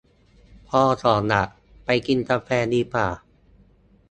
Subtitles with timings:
[0.69, 1.43] พอก่อนละ
[1.85, 3.07] ไปกินกาแฟดีกว่า